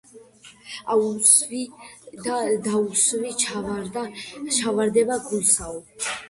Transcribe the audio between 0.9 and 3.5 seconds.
"აუსვი და დაუსვი